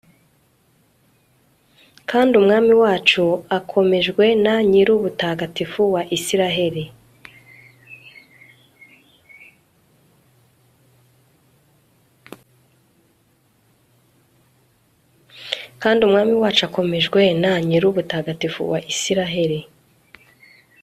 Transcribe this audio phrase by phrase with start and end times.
[2.09, 3.23] kandi umwami wacu
[3.57, 6.83] akomejwe na nyir'ubutagatifu wa israheli